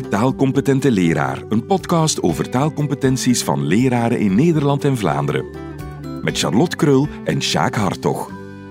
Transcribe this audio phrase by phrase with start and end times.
[0.00, 5.44] De Taalcompetente Leraar, een podcast over taalcompetenties van leraren in Nederland en Vlaanderen.
[6.22, 8.30] Met Charlotte Krul en Sjaak Hartog.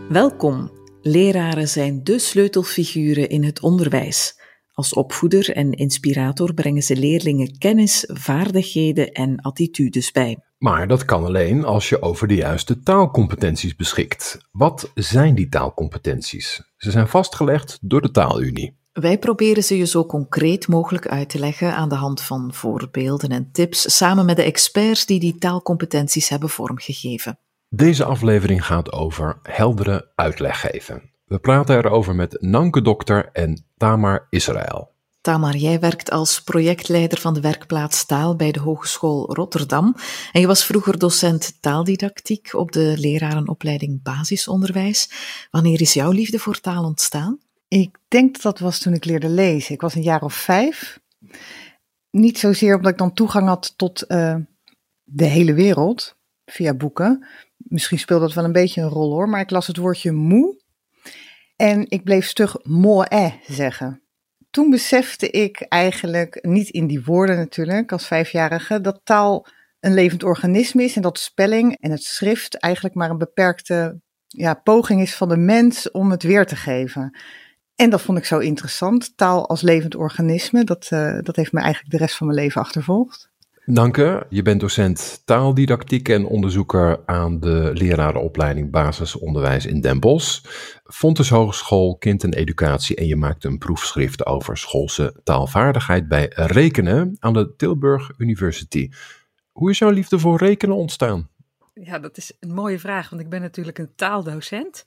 [0.10, 0.72] Welkom.
[1.02, 4.40] Leraren zijn de sleutelfiguren in het onderwijs.
[4.74, 10.38] Als opvoeder en inspirator brengen ze leerlingen kennis, vaardigheden en attitudes bij.
[10.58, 14.38] Maar dat kan alleen als je over de juiste taalcompetenties beschikt.
[14.52, 16.62] Wat zijn die taalcompetenties?
[16.78, 18.79] Ze zijn vastgelegd door de Taalunie.
[18.92, 23.30] Wij proberen ze je zo concreet mogelijk uit te leggen aan de hand van voorbeelden
[23.30, 27.40] en tips, samen met de experts die die taalcompetenties hebben vormgegeven.
[27.70, 31.12] Deze aflevering gaat over heldere uitleg geven.
[31.26, 34.92] We praten erover met Nanke Dokter en Tamar Israël.
[35.22, 39.96] Tamar, jij werkt als projectleider van de werkplaats taal bij de Hogeschool Rotterdam.
[40.32, 45.12] En je was vroeger docent taaldidactiek op de lerarenopleiding basisonderwijs.
[45.52, 47.40] Wanneer is jouw liefde voor taal ontstaan?
[47.70, 49.74] Ik denk dat dat was toen ik leerde lezen.
[49.74, 51.00] Ik was een jaar of vijf.
[52.10, 54.36] Niet zozeer omdat ik dan toegang had tot uh,
[55.04, 57.26] de hele wereld via boeken.
[57.58, 60.62] Misschien speelde dat wel een beetje een rol hoor, maar ik las het woordje moe.
[61.56, 64.02] En ik bleef stug moe zeggen.
[64.50, 69.46] Toen besefte ik eigenlijk, niet in die woorden natuurlijk, als vijfjarige, dat taal
[69.80, 74.54] een levend organisme is en dat spelling en het schrift eigenlijk maar een beperkte ja,
[74.54, 77.18] poging is van de mens om het weer te geven.
[77.80, 79.18] En dat vond ik zo interessant.
[79.18, 82.62] Taal als levend organisme, dat, uh, dat heeft me eigenlijk de rest van mijn leven
[82.62, 83.30] achtervolgd.
[83.66, 84.26] Dank je.
[84.30, 90.42] Je bent docent taaldidactiek en onderzoeker aan de lerarenopleiding basisonderwijs in Den Bosch.
[90.84, 97.16] Fontes Hogeschool Kind en Educatie en je maakt een proefschrift over schoolse taalvaardigheid bij rekenen
[97.20, 98.90] aan de Tilburg University.
[99.52, 101.30] Hoe is jouw liefde voor rekenen ontstaan?
[101.82, 104.86] Ja, dat is een mooie vraag, want ik ben natuurlijk een taaldocent.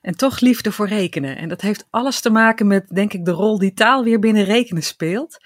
[0.00, 1.36] En toch liefde voor rekenen.
[1.36, 4.44] En dat heeft alles te maken met, denk ik, de rol die taal weer binnen
[4.44, 5.36] rekenen speelt.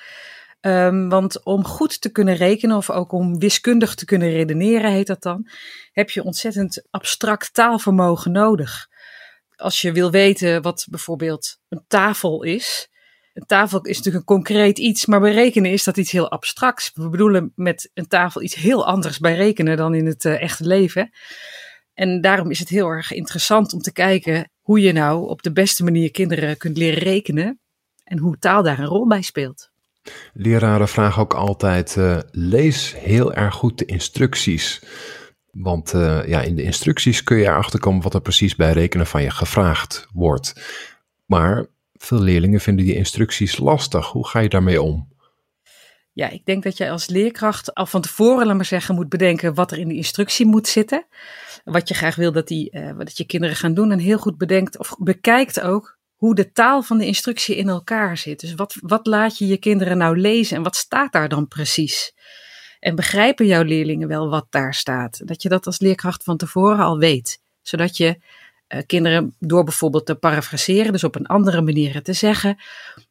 [0.61, 5.07] Um, want om goed te kunnen rekenen, of ook om wiskundig te kunnen redeneren, heet
[5.07, 5.49] dat dan,
[5.93, 8.87] heb je ontzettend abstract taalvermogen nodig.
[9.57, 12.89] Als je wil weten wat bijvoorbeeld een tafel is.
[13.39, 16.91] Een tafel is natuurlijk een concreet iets, maar bij rekenen is dat iets heel abstracts.
[16.95, 20.67] We bedoelen met een tafel iets heel anders bij rekenen dan in het uh, echte
[20.67, 21.11] leven.
[21.95, 25.53] En daarom is het heel erg interessant om te kijken hoe je nou op de
[25.53, 27.61] beste manier kinderen kunt leren rekenen
[28.05, 29.71] en hoe taal daar een rol bij speelt.
[30.33, 34.83] Leraren vragen ook altijd: uh, lees heel erg goed de instructies.
[35.51, 39.07] Want uh, ja, in de instructies kun je erachter komen wat er precies bij rekenen
[39.07, 40.53] van je gevraagd wordt.
[41.27, 41.67] Maar
[41.99, 44.07] veel leerlingen vinden die instructies lastig.
[44.07, 45.17] Hoe ga je daarmee om?
[46.13, 49.73] Ja, ik denk dat je als leerkracht al van tevoren, laat zeggen, moet bedenken wat
[49.73, 51.07] er in de instructie moet zitten
[51.65, 53.93] wat je graag wil dat, die, uh, je kinderen gaan doen.
[53.93, 58.17] En heel goed bedenkt of bekijkt ook hoe de taal van de instructie in elkaar
[58.17, 58.41] zit.
[58.41, 62.13] Dus wat, wat laat je je kinderen nou lezen en wat staat daar dan precies?
[62.81, 65.27] En begrijpen jouw leerlingen wel wat daar staat?
[65.27, 67.41] Dat je dat als leerkracht van tevoren al weet.
[67.63, 68.21] Zodat je
[68.75, 72.57] uh, kinderen door bijvoorbeeld te parafraseren, dus op een andere manier te zeggen,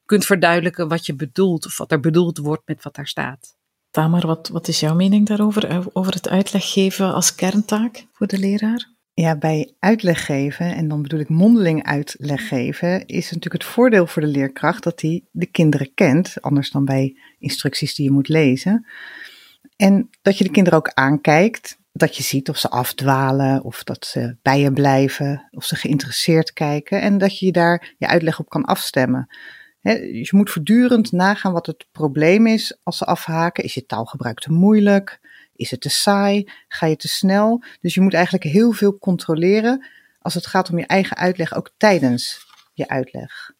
[0.05, 3.55] kunt verduidelijken wat je bedoelt of wat er bedoeld wordt met wat daar staat.
[3.91, 5.65] Tamar, wat, wat is jouw mening daarover?
[5.65, 8.95] Eh, over het uitleg geven als kerntaak voor de leraar?
[9.13, 14.07] Ja, bij uitleg geven, en dan bedoel ik mondeling uitleg geven, is natuurlijk het voordeel
[14.07, 18.27] voor de leerkracht dat hij de kinderen kent, anders dan bij instructies die je moet
[18.27, 18.85] lezen.
[19.75, 24.05] En dat je de kinderen ook aankijkt, dat je ziet of ze afdwalen, of dat
[24.05, 28.49] ze bij je blijven, of ze geïnteresseerd kijken, en dat je daar je uitleg op
[28.49, 29.27] kan afstemmen
[29.95, 33.63] je moet voortdurend nagaan wat het probleem is als ze afhaken.
[33.63, 35.19] Is je taalgebruik te moeilijk?
[35.55, 36.49] Is het te saai?
[36.67, 37.63] Ga je te snel?
[37.81, 39.85] Dus je moet eigenlijk heel veel controleren
[40.19, 43.55] als het gaat om je eigen uitleg, ook tijdens je uitleg.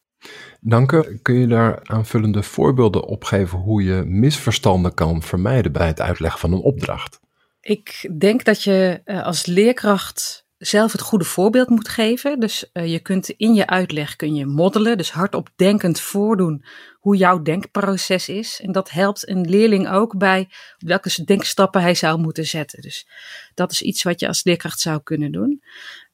[0.60, 6.40] Dank Kun je daar aanvullende voorbeelden opgeven hoe je misverstanden kan vermijden bij het uitleggen
[6.40, 7.20] van een opdracht?
[7.68, 12.40] Ik denk dat je eh, als leerkracht zelf het goede voorbeeld moet geven.
[12.40, 16.64] Dus uh, je kunt in je uitleg kun je moddelen, dus hardop denkend voordoen
[17.00, 18.62] hoe jouw denkproces is.
[18.64, 22.82] En dat helpt een leerling ook bij welke denkstappen hij zou moeten zetten.
[22.82, 23.08] Dus
[23.54, 25.64] dat is iets wat je als leerkracht zou kunnen doen.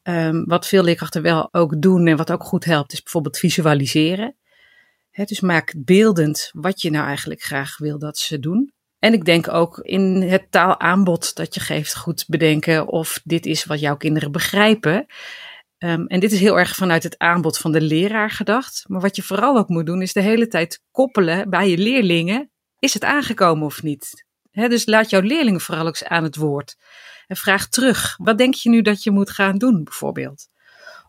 [0.03, 4.35] Um, wat veel leerkrachten wel ook doen en wat ook goed helpt, is bijvoorbeeld visualiseren.
[5.11, 8.73] Dus maak beeldend wat je nou eigenlijk graag wil dat ze doen.
[9.03, 13.65] En ik denk ook in het taalaanbod dat je geeft goed bedenken of dit is
[13.65, 15.05] wat jouw kinderen begrijpen.
[15.77, 18.83] Um, en dit is heel erg vanuit het aanbod van de leraar gedacht.
[18.87, 22.51] Maar wat je vooral ook moet doen is de hele tijd koppelen bij je leerlingen.
[22.79, 24.25] Is het aangekomen of niet?
[24.51, 26.75] Dus laat jouw leerlingen vooral ook aan het woord.
[27.27, 28.15] En vraag terug.
[28.17, 30.47] Wat denk je nu dat je moet gaan doen bijvoorbeeld?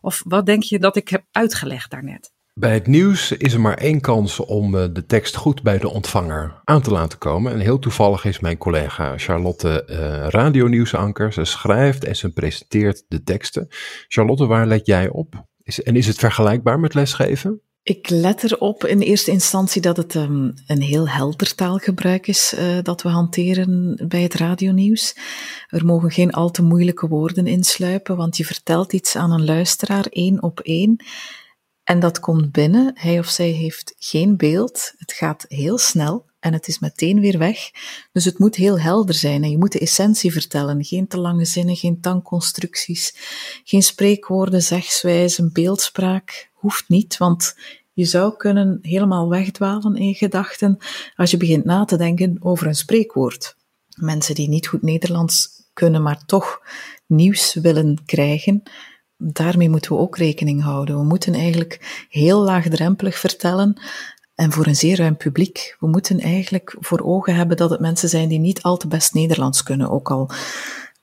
[0.01, 2.34] Of wat denk je dat ik heb uitgelegd daarnet?
[2.59, 5.89] Bij het nieuws is er maar één kans om eh, de tekst goed bij de
[5.89, 7.51] ontvanger aan te laten komen.
[7.51, 11.33] En heel toevallig is mijn collega Charlotte uh, radionieuwsanker.
[11.33, 13.67] Ze schrijft en ze presenteert de teksten.
[14.07, 15.45] Charlotte, waar let jij op?
[15.63, 17.61] Is, en is het vergelijkbaar met lesgeven?
[17.83, 22.77] Ik let erop in eerste instantie dat het um, een heel helder taalgebruik is uh,
[22.81, 25.17] dat we hanteren bij het radionieuws.
[25.67, 30.05] Er mogen geen al te moeilijke woorden insluipen, want je vertelt iets aan een luisteraar
[30.09, 31.03] één op één.
[31.85, 32.91] En dat komt binnen.
[32.95, 34.93] Hij of zij heeft geen beeld.
[34.97, 37.71] Het gaat heel snel en het is meteen weer weg.
[38.11, 40.83] Dus het moet heel helder zijn en je moet de essentie vertellen.
[40.83, 43.15] Geen te lange zinnen, geen tankconstructies,
[43.63, 46.49] geen spreekwoorden, zegswijzen, beeldspraak.
[46.53, 47.55] Hoeft niet, want
[47.93, 50.77] je zou kunnen helemaal wegdwalen in gedachten
[51.15, 53.55] als je begint na te denken over een spreekwoord.
[53.95, 56.61] Mensen die niet goed Nederlands kunnen, maar toch
[57.05, 58.63] nieuws willen krijgen,
[59.17, 60.97] daarmee moeten we ook rekening houden.
[60.97, 63.81] We moeten eigenlijk heel laagdrempelig vertellen
[64.35, 65.75] en voor een zeer ruim publiek.
[65.79, 69.13] We moeten eigenlijk voor ogen hebben dat het mensen zijn die niet al te best
[69.13, 70.29] Nederlands kunnen, ook al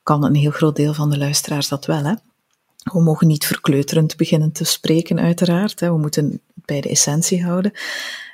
[0.02, 2.04] kan een heel groot deel van de luisteraars dat wel.
[2.04, 2.14] Hè?
[2.92, 5.80] We mogen niet verkleuterend beginnen te spreken, uiteraard.
[5.80, 5.90] Hè.
[5.90, 7.72] We moeten het bij de essentie houden.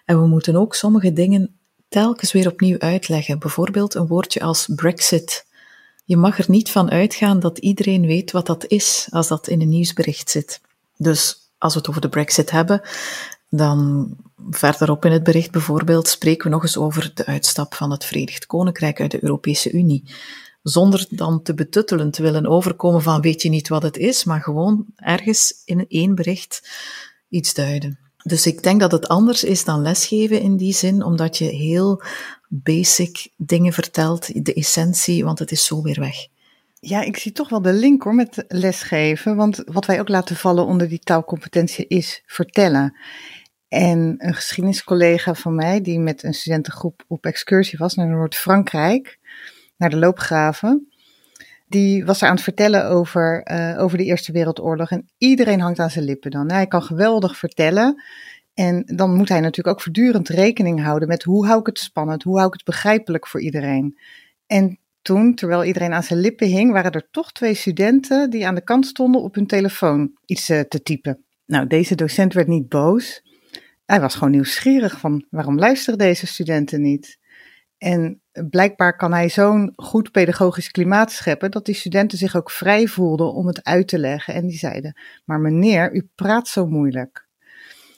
[0.04, 1.58] En we moeten ook sommige dingen
[1.88, 3.38] telkens weer opnieuw uitleggen.
[3.38, 5.46] Bijvoorbeeld een woordje als Brexit.
[6.08, 9.60] Je mag er niet van uitgaan dat iedereen weet wat dat is als dat in
[9.60, 10.60] een nieuwsbericht zit.
[10.96, 12.80] Dus als we het over de Brexit hebben,
[13.50, 14.08] dan
[14.50, 18.46] verderop in het bericht bijvoorbeeld spreken we nog eens over de uitstap van het Verenigd
[18.46, 20.04] Koninkrijk uit de Europese Unie.
[20.62, 24.40] Zonder dan te betuttelen te willen overkomen van weet je niet wat het is, maar
[24.40, 26.68] gewoon ergens in één bericht
[27.28, 28.07] iets duiden.
[28.24, 32.02] Dus ik denk dat het anders is dan lesgeven in die zin, omdat je heel
[32.48, 36.16] basic dingen vertelt, de essentie, want het is zo weer weg.
[36.80, 40.36] Ja, ik zie toch wel de link hoor met lesgeven, want wat wij ook laten
[40.36, 42.96] vallen onder die taalcompetentie is vertellen.
[43.68, 49.18] En een geschiedeniscollega van mij, die met een studentengroep op excursie was naar Noord-Frankrijk,
[49.76, 50.88] naar de loopgraven,
[51.68, 54.90] die was aan het vertellen over, uh, over de Eerste Wereldoorlog.
[54.90, 56.50] En iedereen hangt aan zijn lippen dan.
[56.50, 58.02] Hij kan geweldig vertellen.
[58.54, 62.22] En dan moet hij natuurlijk ook voortdurend rekening houden met hoe hou ik het spannend,
[62.22, 63.98] hoe hou ik het begrijpelijk voor iedereen.
[64.46, 68.54] En toen, terwijl iedereen aan zijn lippen hing, waren er toch twee studenten die aan
[68.54, 71.24] de kant stonden op hun telefoon iets uh, te typen.
[71.46, 73.22] Nou, deze docent werd niet boos.
[73.86, 77.18] Hij was gewoon nieuwsgierig van waarom luisteren deze studenten niet?
[77.78, 82.86] En blijkbaar kan hij zo'n goed pedagogisch klimaat scheppen dat die studenten zich ook vrij
[82.86, 84.34] voelden om het uit te leggen.
[84.34, 87.26] En die zeiden: Maar meneer, u praat zo moeilijk.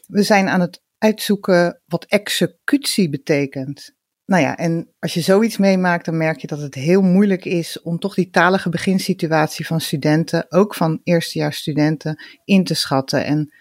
[0.07, 3.95] We zijn aan het uitzoeken wat executie betekent.
[4.27, 7.83] Nou ja, en als je zoiets meemaakt, dan merk je dat het heel moeilijk is
[7.83, 13.25] om toch die talige beginsituatie van studenten, ook van eerstejaarsstudenten, in te schatten.
[13.25, 13.55] En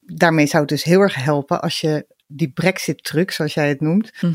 [0.00, 4.12] daarmee zou het dus heel erg helpen als je die Brexit-truc, zoals jij het noemt,
[4.20, 4.32] mm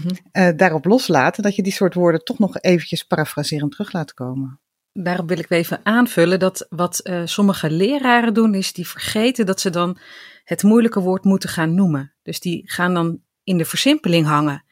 [0.55, 4.59] daarop loslaten, dat je die soort woorden toch nog eventjes parafraserend terug laat komen.
[4.93, 9.59] Daarop wil ik even aanvullen dat wat uh, sommige leraren doen, is die vergeten dat
[9.59, 9.97] ze dan
[10.43, 12.13] het moeilijke woord moeten gaan noemen.
[12.23, 14.65] Dus die gaan dan in de versimpeling hangen.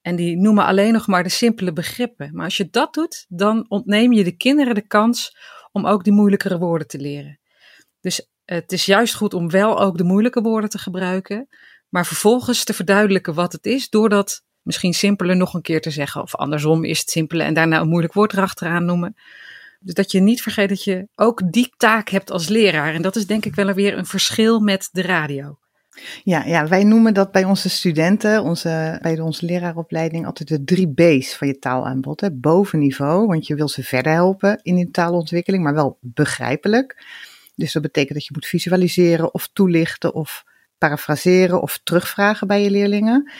[0.00, 2.30] En die noemen alleen nog maar de simpele begrippen.
[2.32, 5.36] Maar als je dat doet, dan ontneem je de kinderen de kans
[5.72, 7.40] om ook die moeilijkere woorden te leren.
[8.00, 11.48] Dus het is juist goed om wel ook de moeilijke woorden te gebruiken,
[11.94, 15.90] maar vervolgens te verduidelijken wat het is, door dat misschien simpeler nog een keer te
[15.90, 16.22] zeggen.
[16.22, 19.16] Of andersom is het simpele en daarna een moeilijk woord erachteraan noemen.
[19.80, 22.94] Dus dat je niet vergeet dat je ook die taak hebt als leraar.
[22.94, 25.58] En dat is denk ik wel weer een verschil met de radio.
[26.24, 30.92] Ja, ja, wij noemen dat bij onze studenten, onze, bij onze leraaropleiding, altijd de drie
[30.94, 32.20] B's van je taalaanbod.
[32.20, 32.30] Hè.
[32.30, 37.04] Bovenniveau, want je wil ze verder helpen in hun taalontwikkeling, maar wel begrijpelijk.
[37.54, 40.44] Dus dat betekent dat je moet visualiseren of toelichten of
[40.84, 43.30] parafraseren of terugvragen bij je leerlingen.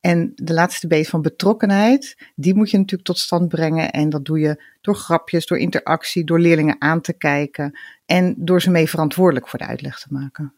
[0.00, 3.90] En de laatste B van betrokkenheid, die moet je natuurlijk tot stand brengen.
[3.90, 8.62] En dat doe je door grapjes, door interactie, door leerlingen aan te kijken en door
[8.62, 10.52] ze mee verantwoordelijk voor de uitleg te maken.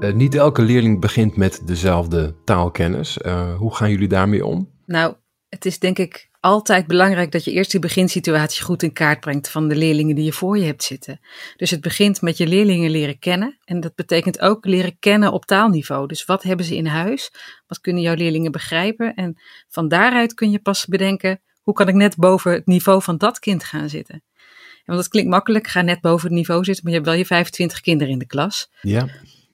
[0.00, 3.18] Uh, niet elke leerling begint met dezelfde taalkennis.
[3.18, 4.70] Uh, hoe gaan jullie daarmee om?
[4.86, 5.14] Nou,
[5.48, 9.48] het is denk ik altijd belangrijk dat je eerst die beginsituatie goed in kaart brengt
[9.48, 11.20] van de leerlingen die je voor je hebt zitten.
[11.56, 13.58] Dus het begint met je leerlingen leren kennen.
[13.64, 16.06] En dat betekent ook leren kennen op taalniveau.
[16.06, 17.32] Dus wat hebben ze in huis?
[17.66, 19.14] Wat kunnen jouw leerlingen begrijpen?
[19.14, 23.18] En van daaruit kun je pas bedenken, hoe kan ik net boven het niveau van
[23.18, 24.14] dat kind gaan zitten?
[24.14, 27.18] En want dat klinkt makkelijk, ga net boven het niveau zitten, maar je hebt wel
[27.20, 28.70] je 25 kinderen in de klas.
[28.80, 29.08] Ja.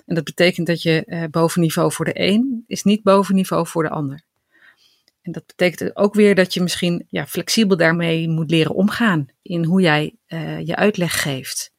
[0.06, 3.66] En dat betekent dat je uh, boven niveau voor de een is niet boven niveau
[3.66, 4.26] voor de ander.
[5.28, 9.64] En dat betekent ook weer dat je misschien ja, flexibel daarmee moet leren omgaan in
[9.64, 11.72] hoe jij uh, je uitleg geeft.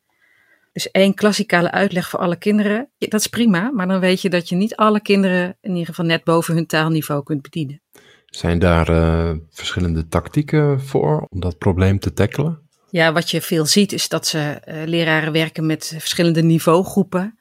[0.72, 4.50] Dus één klassikale uitleg voor alle kinderen, dat is prima, maar dan weet je dat
[4.50, 7.82] je niet alle kinderen in ieder geval net boven hun taalniveau kunt bedienen.
[8.26, 12.70] Zijn daar uh, verschillende tactieken voor om dat probleem te tackelen?
[12.90, 17.39] Ja, wat je veel ziet is dat ze uh, leraren werken met verschillende niveaugroepen.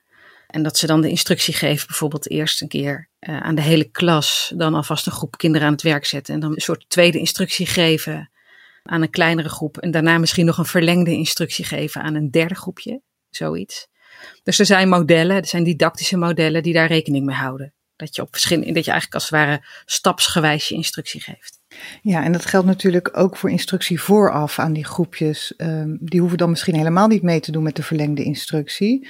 [0.49, 3.85] En dat ze dan de instructie geven, bijvoorbeeld eerst een keer uh, aan de hele
[3.85, 6.35] klas, dan alvast een groep kinderen aan het werk zetten.
[6.35, 8.31] En dan een soort tweede instructie geven
[8.83, 9.78] aan een kleinere groep.
[9.78, 13.00] En daarna misschien nog een verlengde instructie geven aan een derde groepje,
[13.31, 13.88] zoiets.
[14.43, 17.73] Dus er zijn modellen, er zijn didactische modellen die daar rekening mee houden.
[17.97, 21.61] Dat je op verschillende, dat je eigenlijk als het ware stapsgewijs je instructie geeft.
[22.02, 25.55] Ja, en dat geldt natuurlijk ook voor instructie vooraf aan die groepjes.
[25.57, 29.09] Um, die hoeven dan misschien helemaal niet mee te doen met de verlengde instructie.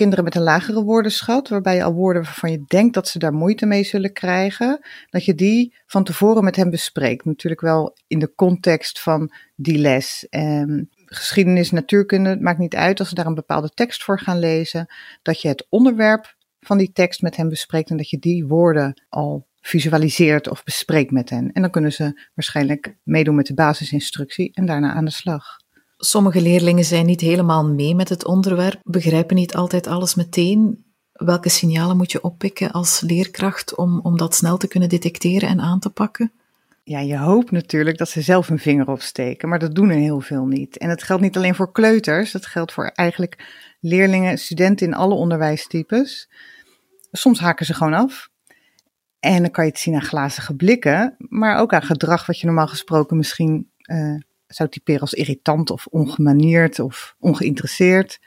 [0.00, 3.32] Kinderen met een lagere woordenschat, waarbij je al woorden waarvan je denkt dat ze daar
[3.32, 4.80] moeite mee zullen krijgen,
[5.10, 7.24] dat je die van tevoren met hem bespreekt.
[7.24, 10.26] Natuurlijk wel in de context van die les.
[10.30, 14.38] Um, geschiedenis, natuurkunde, het maakt niet uit als ze daar een bepaalde tekst voor gaan
[14.38, 14.86] lezen,
[15.22, 19.02] dat je het onderwerp van die tekst met hen bespreekt en dat je die woorden
[19.08, 21.52] al visualiseert of bespreekt met hen.
[21.52, 25.58] En dan kunnen ze waarschijnlijk meedoen met de basisinstructie en daarna aan de slag.
[26.02, 30.84] Sommige leerlingen zijn niet helemaal mee met het onderwerp, begrijpen niet altijd alles meteen.
[31.12, 35.60] Welke signalen moet je oppikken als leerkracht om, om dat snel te kunnen detecteren en
[35.60, 36.32] aan te pakken?
[36.84, 40.20] Ja, je hoopt natuurlijk dat ze zelf een vinger opsteken, maar dat doen er heel
[40.20, 40.78] veel niet.
[40.78, 43.44] En het geldt niet alleen voor kleuters, dat geldt voor eigenlijk
[43.80, 46.30] leerlingen, studenten in alle onderwijstypes.
[47.12, 48.30] Soms haken ze gewoon af.
[49.18, 52.46] En dan kan je het zien aan glazige blikken, maar ook aan gedrag wat je
[52.46, 54.20] normaal gesproken misschien uh,
[54.54, 58.18] zou typeren als irritant of ongemanierd of ongeïnteresseerd.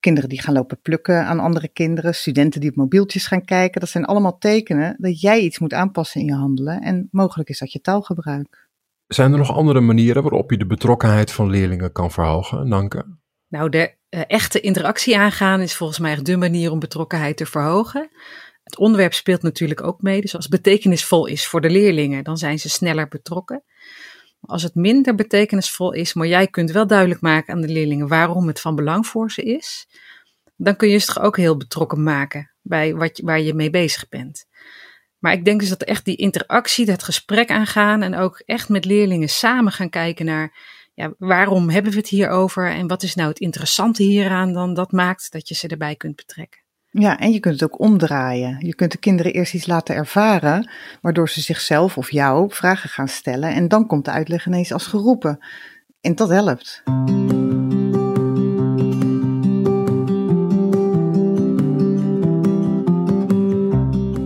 [0.00, 3.80] Kinderen die gaan lopen plukken aan andere kinderen, studenten die op mobieltjes gaan kijken.
[3.80, 7.58] Dat zijn allemaal tekenen dat jij iets moet aanpassen in je handelen en mogelijk is
[7.58, 8.70] dat je taalgebruik.
[9.06, 13.04] Zijn er nog andere manieren waarop je de betrokkenheid van leerlingen kan verhogen, Nanke?
[13.48, 17.46] Nou, de uh, echte interactie aangaan is volgens mij echt de manier om betrokkenheid te
[17.46, 18.10] verhogen.
[18.64, 20.20] Het onderwerp speelt natuurlijk ook mee.
[20.20, 23.64] Dus als het betekenisvol is voor de leerlingen, dan zijn ze sneller betrokken.
[24.46, 28.46] Als het minder betekenisvol is, maar jij kunt wel duidelijk maken aan de leerlingen waarom
[28.46, 29.86] het van belang voor ze is,
[30.56, 34.08] dan kun je ze toch ook heel betrokken maken bij wat, waar je mee bezig
[34.08, 34.46] bent.
[35.18, 38.84] Maar ik denk dus dat echt die interactie, het gesprek aangaan en ook echt met
[38.84, 40.56] leerlingen samen gaan kijken naar
[40.94, 44.74] ja, waarom hebben we het hier over en wat is nou het interessante hieraan dan
[44.74, 46.61] dat maakt dat je ze erbij kunt betrekken.
[46.94, 48.66] Ja, en je kunt het ook omdraaien.
[48.66, 50.70] Je kunt de kinderen eerst iets laten ervaren,
[51.00, 53.54] waardoor ze zichzelf of jou vragen gaan stellen.
[53.54, 55.38] En dan komt de uitleg ineens als geroepen.
[56.00, 56.82] En dat helpt.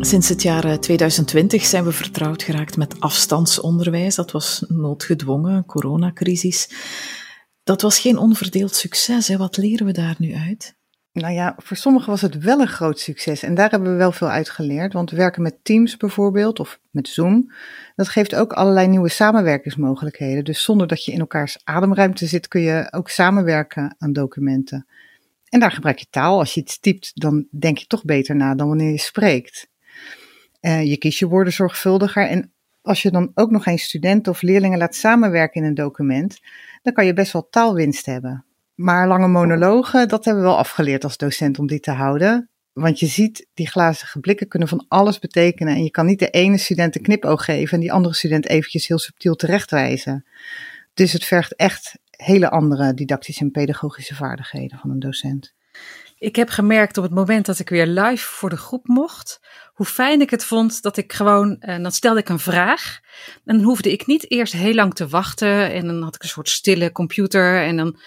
[0.01, 4.15] Sinds het jaar 2020 zijn we vertrouwd geraakt met afstandsonderwijs.
[4.15, 6.71] Dat was noodgedwongen, coronacrisis.
[7.65, 9.29] Dat was geen onverdeeld succes.
[9.29, 9.37] Hè?
[9.37, 10.77] Wat leren we daar nu uit?
[11.17, 14.13] Nou ja, voor sommigen was het wel een groot succes en daar hebben we wel
[14.13, 14.93] veel uit geleerd.
[14.93, 17.53] Want werken met Teams bijvoorbeeld of met Zoom,
[17.95, 20.45] dat geeft ook allerlei nieuwe samenwerkingsmogelijkheden.
[20.45, 24.87] Dus zonder dat je in elkaars ademruimte zit, kun je ook samenwerken aan documenten.
[25.49, 26.39] En daar gebruik je taal.
[26.39, 29.69] Als je iets typt, dan denk je toch beter na dan wanneer je spreekt.
[30.61, 34.43] Uh, je kiest je woorden zorgvuldiger en als je dan ook nog eens studenten of
[34.43, 36.41] leerlingen laat samenwerken in een document,
[36.83, 38.46] dan kan je best wel taalwinst hebben.
[38.77, 42.51] Maar lange monologen, dat hebben we wel afgeleerd als docent om die te houden.
[42.73, 45.75] Want je ziet, die glazige blikken kunnen van alles betekenen.
[45.75, 48.87] En je kan niet de ene student een knipoog geven en die andere student eventjes
[48.87, 50.27] heel subtiel terechtwijzen.
[50.95, 55.55] Dus het vergt echt hele andere didactische en pedagogische vaardigheden van een docent.
[56.19, 59.41] Ik heb gemerkt op het moment dat ik weer live voor de groep mocht,
[59.73, 63.01] hoe fijn ik het vond dat ik gewoon, en eh, dan stelde ik een vraag.
[63.45, 65.73] En dan hoefde ik niet eerst heel lang te wachten.
[65.73, 67.63] En dan had ik een soort stille computer.
[67.63, 67.99] En dan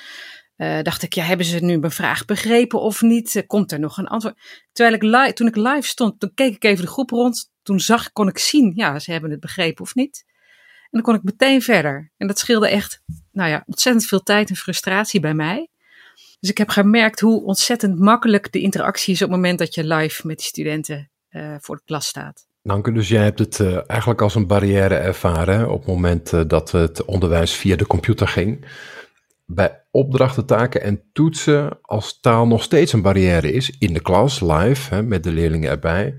[0.60, 3.36] uh, dacht ik, ja, hebben ze nu mijn vraag begrepen of niet?
[3.36, 4.36] Eh, komt er nog een antwoord?
[4.72, 7.52] Terwijl ik live, toen ik live stond, toen keek ik even de groep rond.
[7.64, 10.24] Toen zag, kon ik zien, ja, ze hebben het begrepen of niet.
[10.82, 12.12] En dan kon ik meteen verder.
[12.18, 13.02] En dat scheelde echt,
[13.32, 15.68] nou ja, ontzettend veel tijd en frustratie bij mij.
[16.40, 19.84] Dus ik heb gemerkt hoe ontzettend makkelijk de interactie is op het moment dat je
[19.84, 22.48] live met die studenten uh, voor de klas staat.
[22.64, 27.06] Dank dus jij hebt het eigenlijk als een barrière ervaren op het moment dat het
[27.06, 28.66] onderwijs via de computer ging
[29.46, 34.40] bij opdrachten, taken en toetsen als taal nog steeds een barrière is in de klas,
[34.40, 36.16] live, hè, met de leerlingen erbij.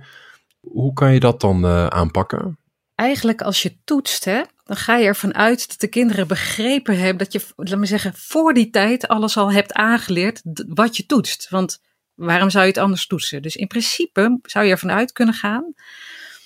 [0.60, 2.58] Hoe kan je dat dan uh, aanpakken?
[2.94, 7.18] Eigenlijk als je toetst, hè, dan ga je ervan uit dat de kinderen begrepen hebben
[7.18, 11.48] dat je, laat me zeggen, voor die tijd alles al hebt aangeleerd wat je toetst.
[11.48, 11.82] Want
[12.14, 13.42] waarom zou je het anders toetsen?
[13.42, 15.74] Dus in principe zou je ervan uit kunnen gaan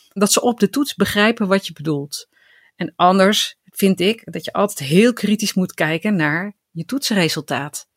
[0.08, 2.28] dat ze op de toets begrijpen wat je bedoelt.
[2.76, 7.88] En anders vind ik dat je altijd heel kritisch moet kijken naar je toetsresultaat.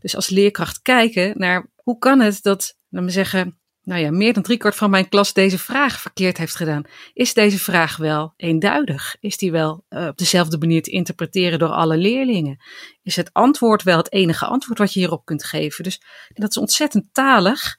[0.00, 4.32] Dus als leerkracht kijken naar hoe kan het dat, laten we zeggen, nou ja, meer
[4.32, 6.84] dan driekwart van mijn klas deze vraag verkeerd heeft gedaan.
[7.12, 9.16] Is deze vraag wel eenduidig?
[9.20, 12.62] Is die wel uh, op dezelfde manier te interpreteren door alle leerlingen?
[13.02, 15.84] Is het antwoord wel het enige antwoord wat je hierop kunt geven?
[15.84, 16.02] Dus
[16.34, 17.76] dat is ontzettend talig.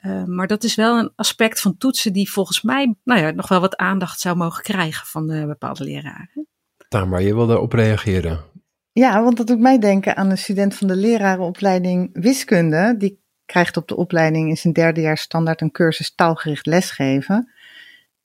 [0.00, 3.48] Uh, maar dat is wel een aspect van toetsen die volgens mij nou ja, nog
[3.48, 6.48] wel wat aandacht zou mogen krijgen van uh, bepaalde leraren.
[6.88, 8.44] Tamar, je wilde op reageren.
[8.92, 12.94] Ja, want dat doet mij denken aan een student van de lerarenopleiding wiskunde.
[12.98, 17.52] Die krijgt op de opleiding in zijn derde jaar standaard een cursus taalgericht lesgeven.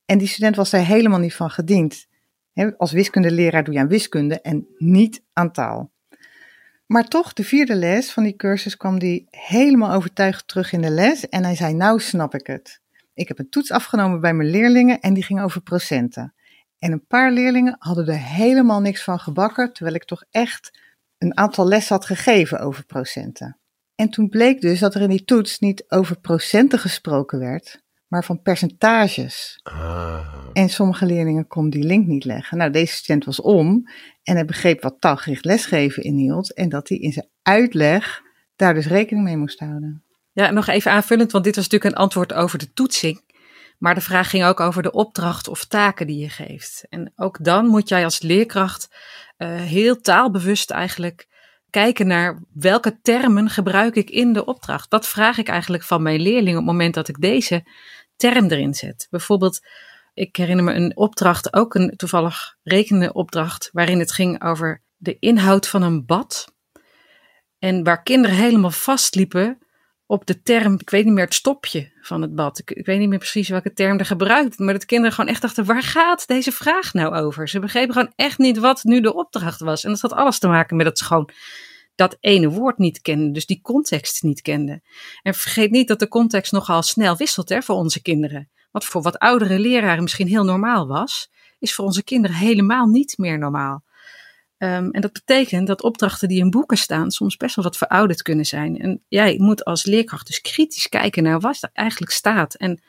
[0.06, 2.08] En die student was daar helemaal niet van gediend.
[2.78, 5.92] als wiskundeleraar doe je aan wiskunde en niet aan taal.
[6.86, 10.90] Maar toch, de vierde les van die cursus kwam die helemaal overtuigd terug in de
[10.90, 11.30] les.
[11.30, 12.82] En hij zei, nou snap ik het.
[13.14, 16.34] Ik heb een toets afgenomen bij mijn leerlingen en die ging over procenten.
[16.79, 20.79] En een paar leerlingen hadden er helemaal niks van gebakken, terwijl ik toch echt
[21.17, 23.57] een aantal lessen had gegeven over procenten.
[23.96, 28.24] En toen bleek dus dat er in die toets niet over procenten gesproken werd, maar
[28.24, 29.60] van percentages.
[29.63, 30.36] Ah.
[30.53, 32.57] En sommige leerlingen konden die link niet leggen.
[32.57, 33.89] Nou, deze student was om
[34.24, 38.22] en hij begreep wat taalgericht lesgeven inhield en dat hij in zijn uitleg
[38.55, 40.03] daar dus rekening mee moest houden.
[40.31, 43.22] Ja, nog even aanvullend, want dit was natuurlijk een antwoord over de toetsing.
[43.77, 46.86] Maar de vraag ging ook over de opdracht of taken die je geeft.
[46.89, 48.96] En ook dan moet jij als leerkracht
[49.38, 51.27] uh, heel taalbewust eigenlijk
[51.69, 54.89] kijken naar welke termen gebruik ik in de opdracht.
[54.89, 57.65] Wat vraag ik eigenlijk van mijn leerling op het moment dat ik deze
[58.15, 59.07] term erin zet.
[59.10, 59.67] Bijvoorbeeld,
[60.13, 65.19] ik herinner me een opdracht, ook een toevallig rekende opdracht, waarin het ging over de
[65.19, 66.55] inhoud van een bad.
[67.60, 69.67] En waar kinderen helemaal vastliepen
[70.08, 72.60] op de term, ik weet niet meer het stopje van het bad.
[72.66, 74.60] Ik, weet niet meer precies welke term er gebruikt.
[74.60, 77.50] Maar dat kinderen gewoon echt dachten, waar gaat deze vraag nou over?
[77.50, 79.84] Ze begrepen gewoon echt niet wat nu de opdracht was.
[79.84, 81.30] En dat had alles te maken met dat ze gewoon
[81.96, 83.34] dat ene woord niet kenden.
[83.34, 84.84] Dus die context niet kenden.
[85.22, 88.50] En vergeet niet dat de context nogal snel wisselt hè, voor onze kinderen.
[88.72, 91.29] Wat voor wat oudere leraren misschien heel normaal was,
[91.60, 93.84] is voor onze kinderen helemaal niet meer normaal.
[94.59, 98.22] Um, en dat betekent dat opdrachten die in boeken staan soms best wel wat verouderd
[98.22, 98.77] kunnen zijn.
[98.77, 102.55] En jij moet als leerkracht dus kritisch kijken naar wat er eigenlijk staat.
[102.55, 102.81] En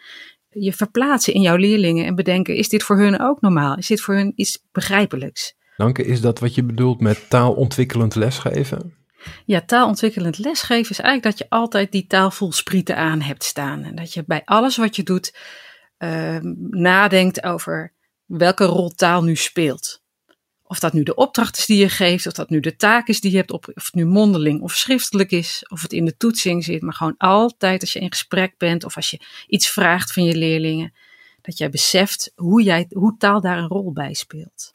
[0.48, 3.76] je verplaatsen in jouw leerlingen en bedenken: is dit voor hun ook normaal?
[3.76, 5.54] Is dit voor hun iets begrijpelijks?
[5.76, 8.94] Danke, is dat wat je bedoelt met taalontwikkelend lesgeven?
[9.44, 13.82] Ja, taalontwikkelend lesgeven is eigenlijk dat je altijd die taalvoelsprieten aan hebt staan.
[13.82, 15.36] En dat je bij alles wat je doet
[15.98, 16.38] uh,
[16.70, 17.92] nadenkt over
[18.24, 20.02] welke rol taal nu speelt.
[20.68, 23.20] Of dat nu de opdracht is die je geeft, of dat nu de taak is
[23.20, 26.64] die je hebt, of het nu mondeling of schriftelijk is, of het in de toetsing
[26.64, 30.24] zit, maar gewoon altijd als je in gesprek bent of als je iets vraagt van
[30.24, 30.92] je leerlingen,
[31.42, 34.70] dat jij beseft hoe, jij, hoe taal daar een rol bij speelt.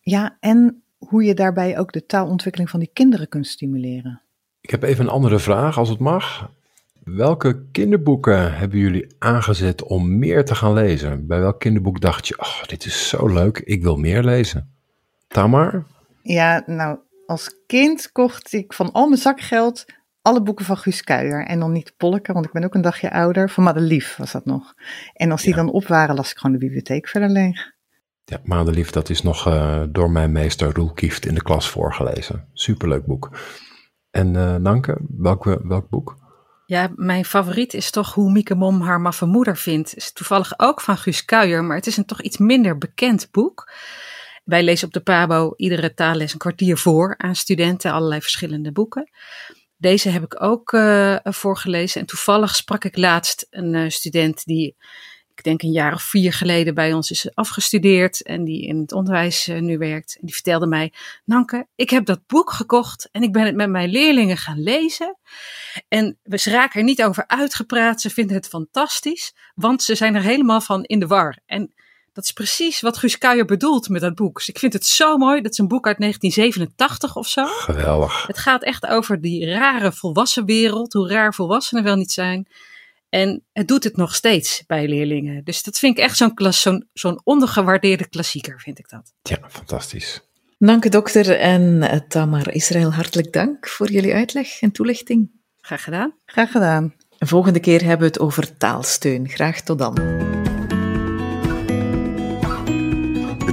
[0.00, 4.22] Ja, en hoe je daarbij ook de taalontwikkeling van die kinderen kunt stimuleren.
[4.60, 6.50] Ik heb even een andere vraag, als het mag.
[7.04, 11.26] Welke kinderboeken hebben jullie aangezet om meer te gaan lezen?
[11.26, 14.78] Bij welk kinderboek dacht je, oh, dit is zo leuk, ik wil meer lezen?
[15.30, 15.86] Tamar?
[16.22, 19.84] Ja, nou, als kind kocht ik van al mijn zakgeld
[20.22, 21.46] alle boeken van Guus Kuijer.
[21.46, 23.50] En dan niet Polken, want ik ben ook een dagje ouder.
[23.50, 24.74] Van Madelief was dat nog.
[25.12, 27.72] En als die dan op waren, las ik gewoon de bibliotheek verder leeg.
[28.24, 32.48] Ja, Madelief, dat is nog uh, door mijn meester Roel Kieft in de klas voorgelezen.
[32.52, 33.38] Superleuk boek.
[34.10, 36.16] En uh, Nanke, welk, welk boek?
[36.66, 39.96] Ja, mijn favoriet is toch Hoe Mieke Mom haar maffe moeder vindt.
[39.96, 43.72] Is toevallig ook van Guus Kuijer, maar het is een toch iets minder bekend boek.
[44.44, 49.10] Wij lezen op de PABO iedere taalles een kwartier voor aan studenten, allerlei verschillende boeken.
[49.76, 52.00] Deze heb ik ook uh, voorgelezen.
[52.00, 54.76] En toevallig sprak ik laatst een uh, student die,
[55.34, 58.22] ik denk een jaar of vier geleden bij ons is afgestudeerd.
[58.22, 60.16] En die in het onderwijs uh, nu werkt.
[60.20, 60.92] En die vertelde mij,
[61.24, 65.18] Nanke, ik heb dat boek gekocht en ik ben het met mijn leerlingen gaan lezen.
[65.88, 68.00] En we raken er niet over uitgepraat.
[68.00, 71.38] Ze vinden het fantastisch, want ze zijn er helemaal van in de war.
[71.46, 71.74] En
[72.20, 74.36] dat is precies wat Guus Kuijer bedoelt met dat boek.
[74.36, 75.40] Dus ik vind het zo mooi.
[75.40, 77.44] Dat is een boek uit 1987 of zo.
[77.44, 78.26] Geweldig.
[78.26, 80.92] Het gaat echt over die rare volwassen wereld.
[80.92, 82.48] Hoe raar volwassenen wel niet zijn.
[83.08, 85.44] En het doet het nog steeds bij leerlingen.
[85.44, 89.12] Dus dat vind ik echt zo'n zo'n zo'n ondergewaardeerde klassieker, vind ik dat.
[89.22, 90.20] Ja, fantastisch.
[90.58, 95.30] Dank dokter en eh, Tamar Israël, hartelijk dank voor jullie uitleg en toelichting.
[95.60, 96.14] Graag gedaan.
[96.24, 96.94] Graag gedaan.
[97.18, 99.28] volgende keer hebben we het over taalsteun.
[99.28, 99.98] Graag tot dan.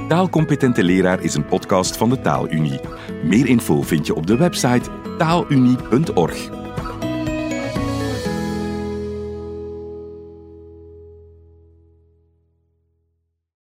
[0.08, 2.80] Taalcompetente Leraar is een podcast van de Taalunie.
[3.24, 6.67] Meer info vind je op de website taalunie.org.